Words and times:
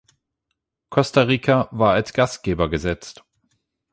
Costa 0.89 1.21
Rica 1.27 1.67
war 1.69 1.93
als 1.93 2.11
Gastgeber 2.13 2.71
gesetzt. 2.71 3.23